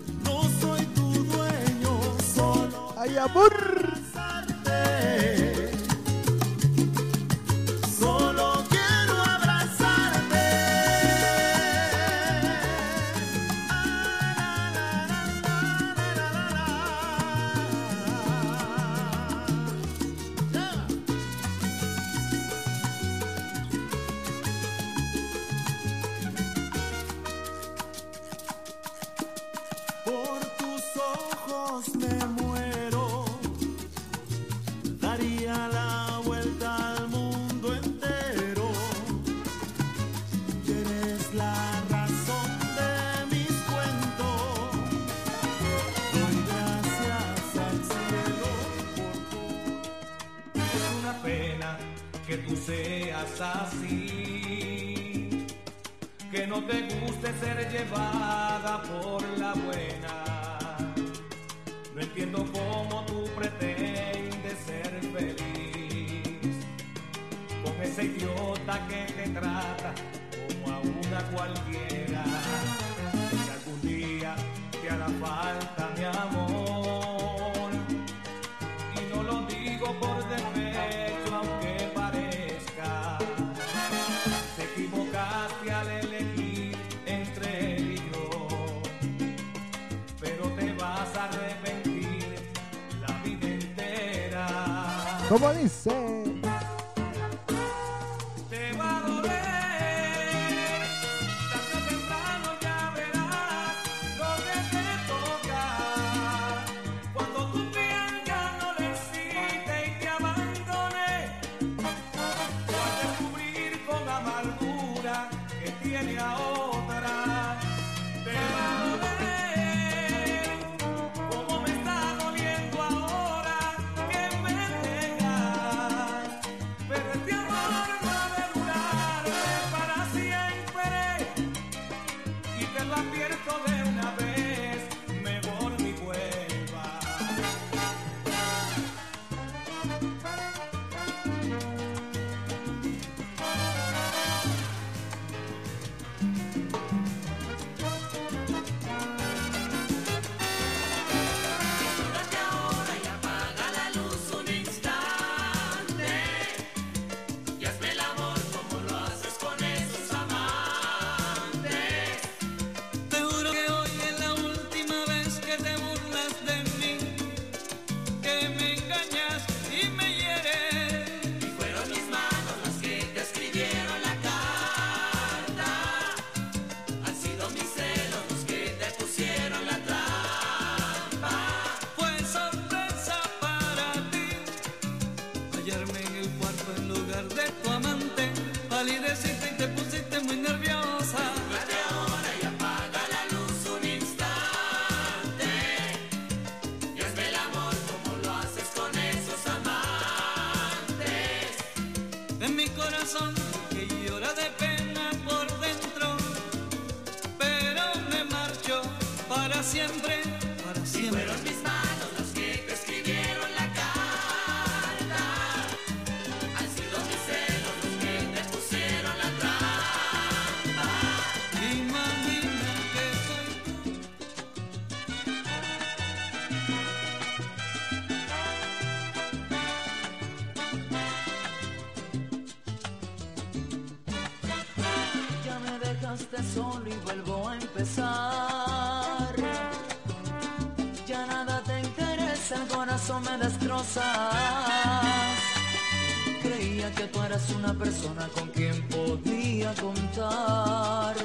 Creía 246.42 246.92
que 246.92 247.04
tú 247.08 247.22
eras 247.22 247.50
una 247.52 247.74
persona 247.74 248.28
con 248.36 248.50
quien 248.50 248.86
podía 248.90 249.74
contar. 249.76 251.16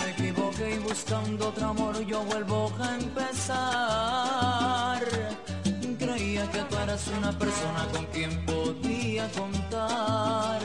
Me 0.00 0.10
equivoqué 0.12 0.76
y 0.76 0.78
buscando 0.78 1.48
otro 1.48 1.66
amor 1.68 2.00
yo 2.06 2.24
vuelvo 2.24 2.72
a 2.80 2.94
empezar. 2.96 3.58
Creía 5.98 6.50
que 6.50 6.60
tú 6.62 6.76
eras 6.78 7.06
una 7.08 7.38
persona 7.38 7.86
con 7.92 8.06
quien 8.06 8.46
podía 8.46 9.28
contar. 9.32 10.60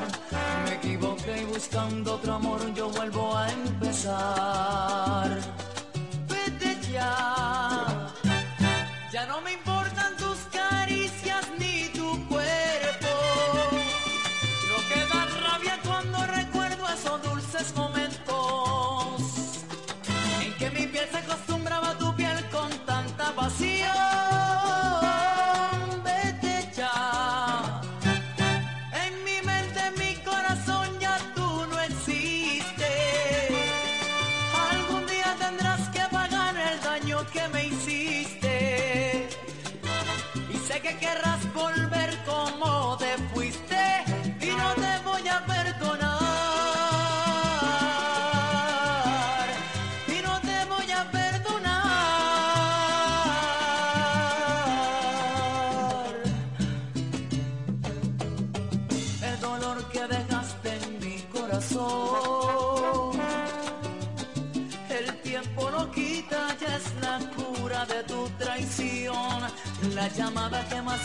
Me 0.63 0.75
equivoqué 0.75 1.41
y 1.41 1.45
buscando 1.45 2.15
otro 2.15 2.35
amor 2.35 2.73
yo 2.73 2.89
vuelvo 2.89 3.35
a 3.35 3.51
empezar. 3.51 4.52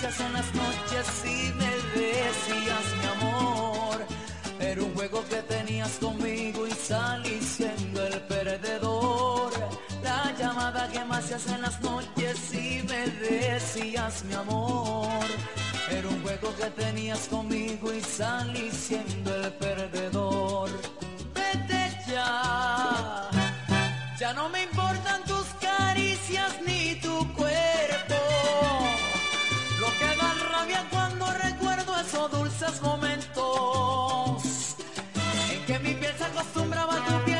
muchas 0.09 0.25
son 0.25 0.33
las 0.33 0.55
noches 0.55 1.07
y 1.25 1.53
me 1.55 2.01
decías 2.01 2.87
mi 3.01 3.07
amor. 3.09 4.07
Era 4.59 4.83
un 4.83 4.95
juego 4.95 5.25
que 5.29 5.43
tenías 5.43 5.99
conmigo 5.99 6.67
y 6.67 6.71
salí 6.71 7.41
siendo 7.41 8.07
el 8.07 8.21
perdedor. 8.23 9.53
La 10.03 10.35
llamada 10.39 10.89
que 10.89 11.05
más 11.05 11.25
se 11.25 11.35
hace 11.35 11.55
en 11.55 11.63
las 11.63 11.81
noches 11.83 12.55
y 12.55 12.83
me 12.89 13.07
decías 13.09 14.25
mi 14.25 14.35
amor. 14.35 15.09
Era 15.91 16.09
un 16.09 16.23
juego 16.23 16.55
que 16.57 16.71
tenías 16.71 17.29
conmigo 17.29 17.93
y 17.93 18.01
salí 18.01 18.71
siendo 18.71 19.35
el 19.37 19.53
perdedor. 19.55 20.71
Vete 21.35 21.99
ya, 22.09 23.29
ya 24.19 24.33
no 24.33 24.49
me 24.49 24.63
importan 24.63 25.23
tus 25.25 25.38
acostumbraba 36.39 36.95
tu 37.05 37.25
piel. 37.25 37.38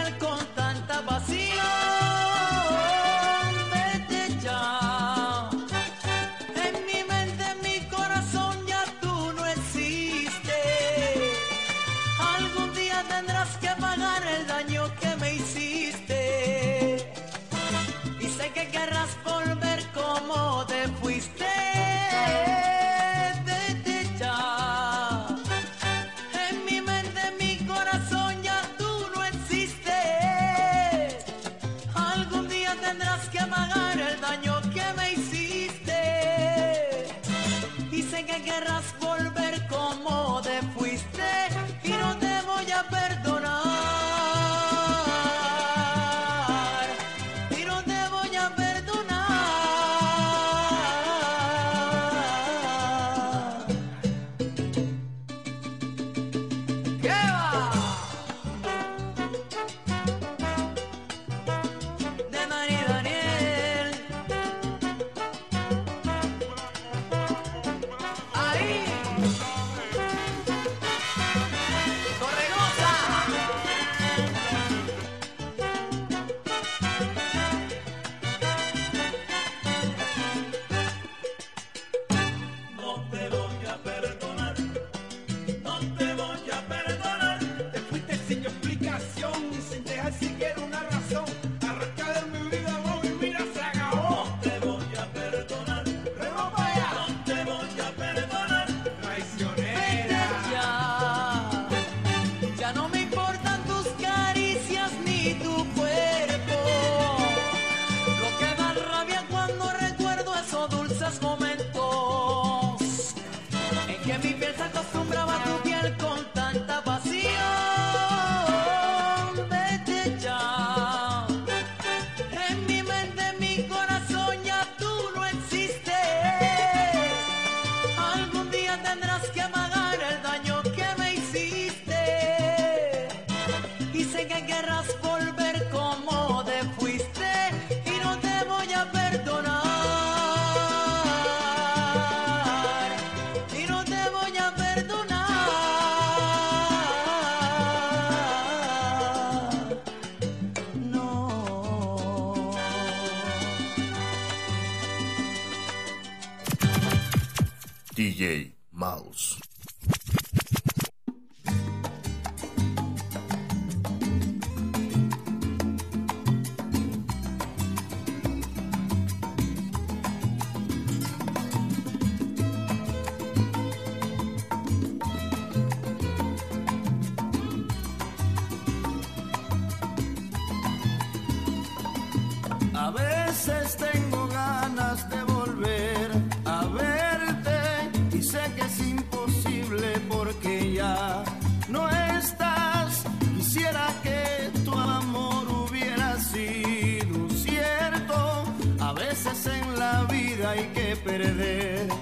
Perder 201.05 201.98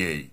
DJ 0.00 0.29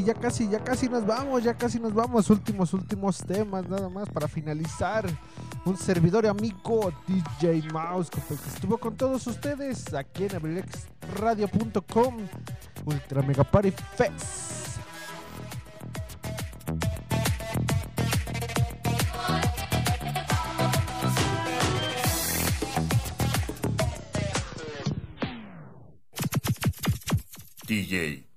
ya 0.00 0.14
casi, 0.14 0.48
ya 0.48 0.58
casi 0.64 0.88
nos 0.88 1.04
vamos, 1.04 1.42
ya 1.44 1.52
casi 1.52 1.78
nos 1.78 1.92
vamos. 1.92 2.30
Últimos, 2.30 2.72
últimos 2.72 3.18
temas, 3.18 3.68
nada 3.68 3.90
más 3.90 4.08
para 4.08 4.26
finalizar. 4.26 5.04
Un 5.66 5.76
servidor 5.76 6.24
y 6.24 6.28
amigo 6.28 6.92
DJ 7.06 7.62
Mouse 7.72 8.08
que 8.08 8.20
que 8.22 8.34
estuvo 8.34 8.78
con 8.78 8.96
todos 8.96 9.26
ustedes 9.26 9.92
aquí 9.92 10.24
en 10.24 10.36
abrilexradio.com 10.36 12.16
Ultra 12.86 13.22
Mega 13.22 13.44
Party 13.44 13.70
Fest. 13.70 14.78
DJ 27.66 28.31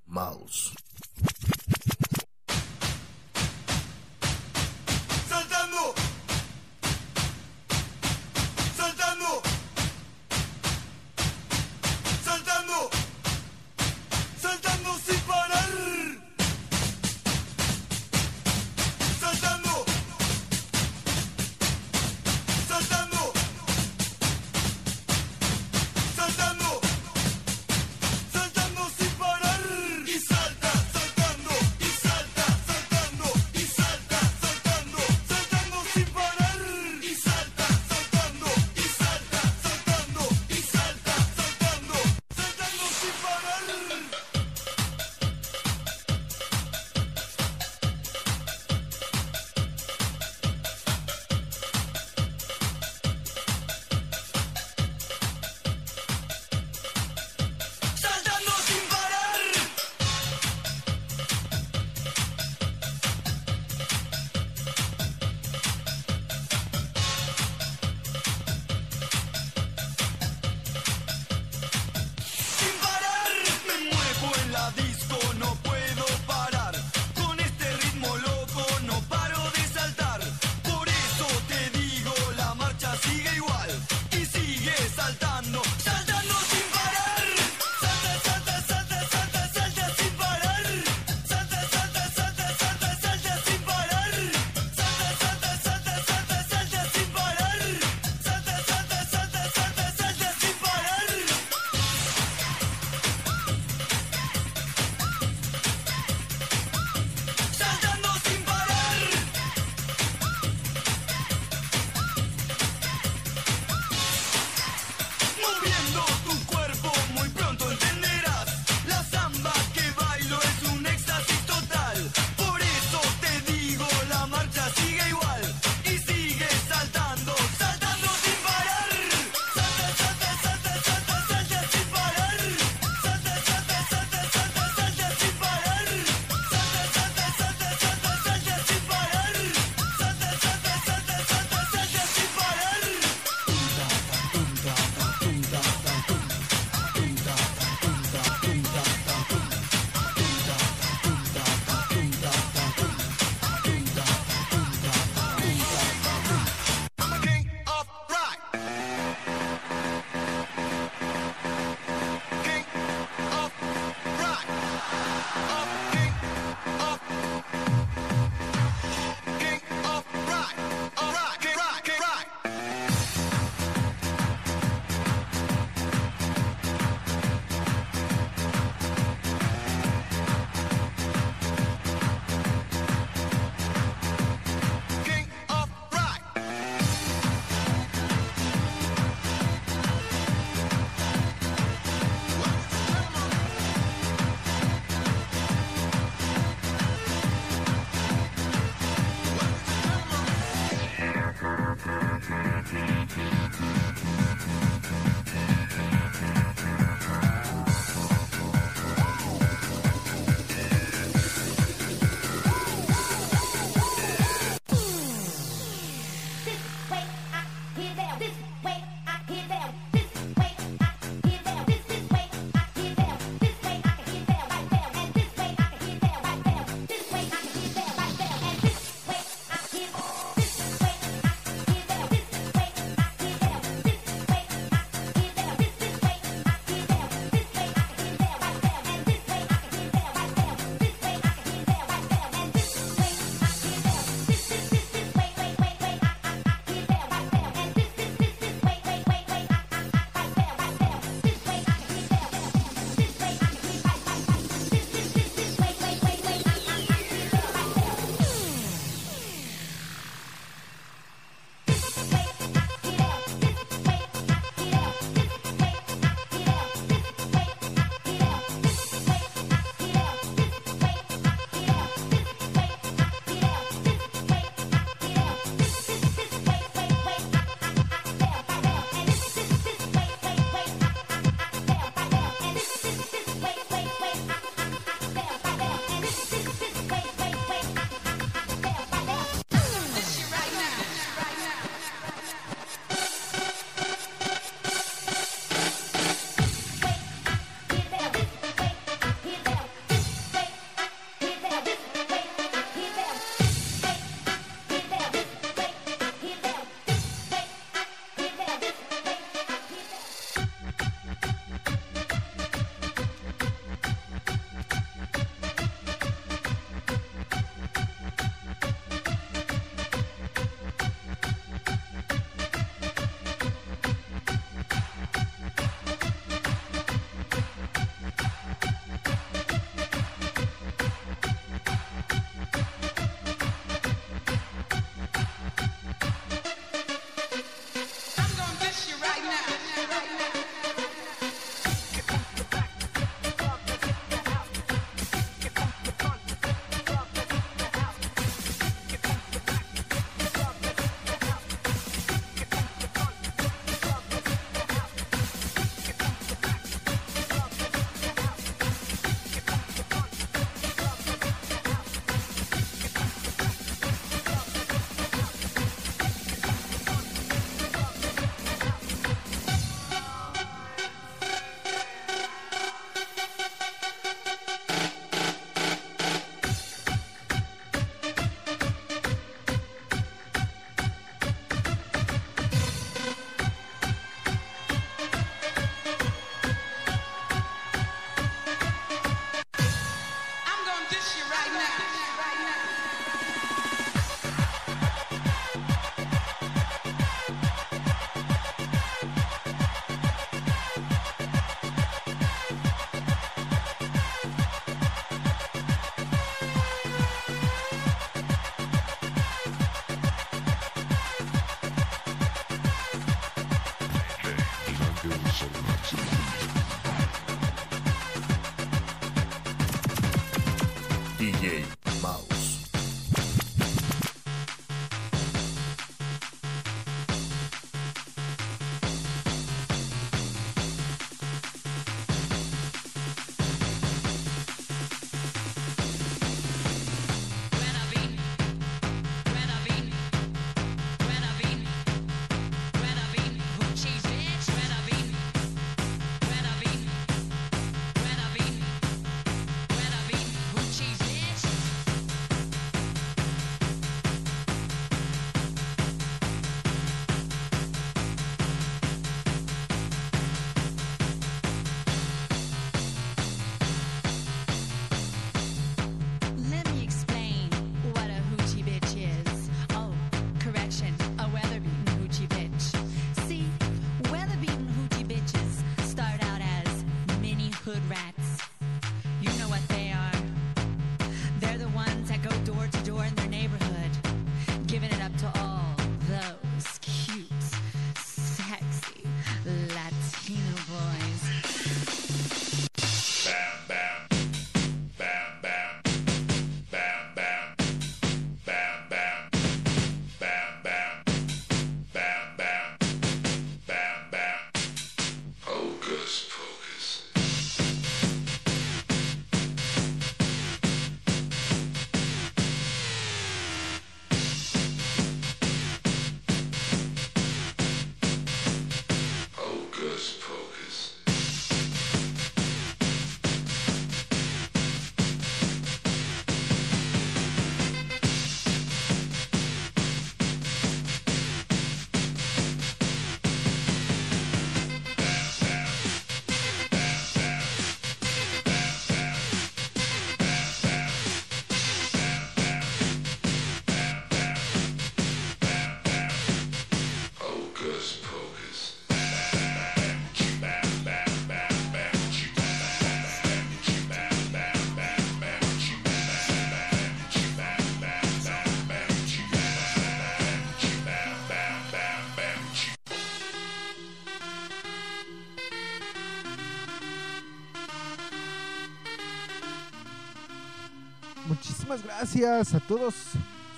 Gracias 571.84 572.54
a 572.54 572.60
todos. 572.60 572.94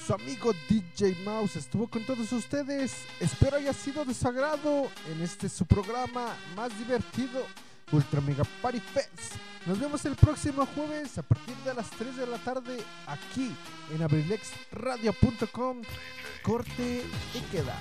Su 0.05 0.13
amigo 0.13 0.53
DJ 0.69 1.17
Mouse 1.25 1.57
estuvo 1.57 1.87
con 1.87 2.05
todos 2.05 2.31
ustedes. 2.31 2.95
Espero 3.19 3.57
haya 3.57 3.73
sido 3.73 4.05
de 4.05 4.13
su 4.13 4.27
agrado 4.27 4.89
en 5.11 5.21
este 5.21 5.49
su 5.49 5.65
programa 5.65 6.33
más 6.55 6.77
divertido, 6.79 7.45
Ultra 7.91 8.21
Mega 8.21 8.43
Party 8.61 8.79
Fest. 8.79 9.35
Nos 9.65 9.79
vemos 9.79 10.05
el 10.05 10.15
próximo 10.15 10.65
jueves 10.73 11.17
a 11.17 11.23
partir 11.23 11.55
de 11.57 11.73
las 11.73 11.89
3 11.91 12.15
de 12.15 12.27
la 12.27 12.37
tarde 12.37 12.77
aquí 13.05 13.53
en 13.93 14.01
abrilexradio.com. 14.01 15.81
Corte 16.43 17.05
y 17.33 17.39
queda. 17.51 17.77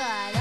¡Ay, 0.00 0.37